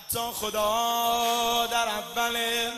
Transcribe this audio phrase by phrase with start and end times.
[0.00, 2.70] حتی خدا در اول.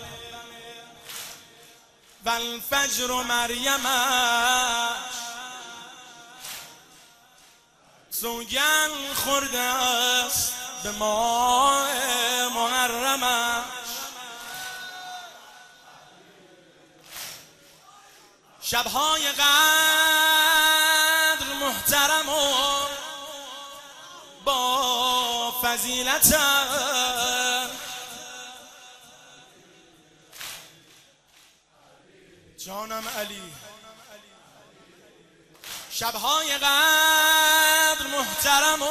[2.24, 3.82] و الفجر و مریمش
[8.10, 11.88] سوگن خورده است به ماه
[12.54, 13.64] محرمش
[18.62, 20.21] شبهای قدر
[25.72, 26.34] فضیلت
[32.58, 33.42] جانم علی.
[35.90, 38.86] شبهای قدر محترم و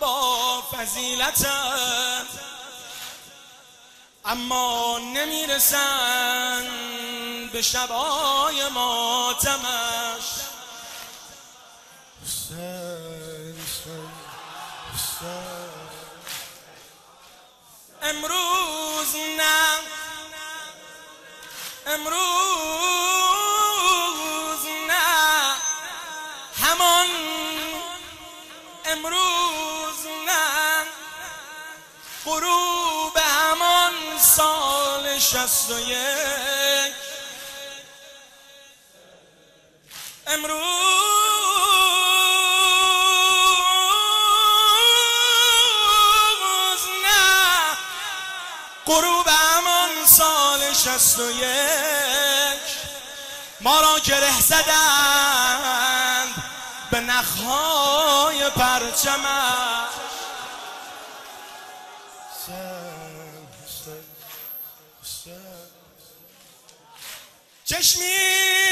[0.00, 1.46] با فضیلت
[4.24, 6.70] اما نمی‌رسن
[7.52, 10.42] به شبهای ماتمش
[18.02, 19.78] امروز نه.
[21.86, 22.22] امروز
[24.88, 25.54] نه.
[26.62, 27.06] همان.
[28.84, 30.86] امروز نه.
[32.24, 36.94] غروب همان سال شست و یک.
[40.26, 40.91] امروز
[48.92, 52.62] غروب همان سال شست و یک.
[53.60, 55.82] ما را گره زدند
[56.90, 59.92] به نخهای پرچمش
[67.64, 68.71] چشمی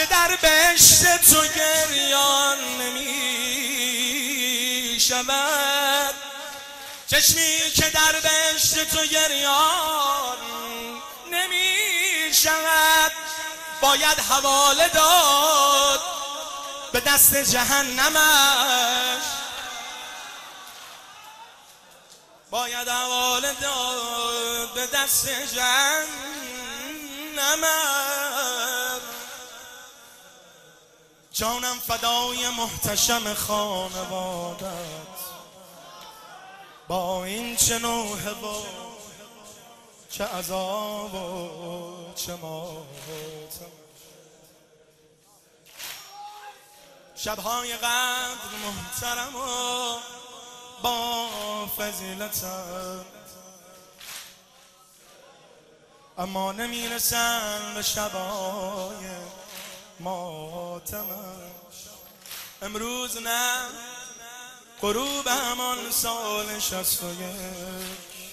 [0.00, 4.20] که در بهشت تو گریان نمی
[5.00, 6.14] شود؟
[7.06, 10.38] چشمی که در بهشت تو گریان
[11.30, 13.12] نمی شود؟
[13.80, 16.00] باید حواله داد
[16.92, 19.24] به دست جهنمش.
[22.50, 26.40] باید حواله داد به دست جهنمش.
[31.40, 34.66] جانم فدای محتشم خانوادت.
[36.88, 38.62] با این چه نوحه و
[40.10, 43.70] چه عذاب و چه ماتم
[47.16, 49.98] شبهای قدر محترم و
[50.82, 51.28] با
[51.78, 53.04] فضیلتم.
[56.18, 59.10] اما نمی‌رسن به شبای
[60.00, 61.06] ماتمش
[62.62, 63.66] امروز نه.
[64.82, 68.30] غروب همان سال شست و یک.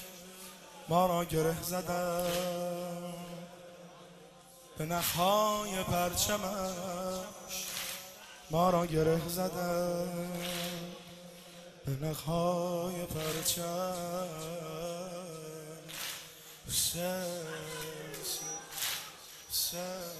[0.87, 3.13] ما را گره زدن
[4.77, 7.65] به نخهای پرچمش.
[8.51, 10.31] ما را گره زدن
[11.85, 14.27] به نخهای پرچم
[16.67, 17.27] سر
[18.23, 18.47] سر
[19.51, 20.17] سر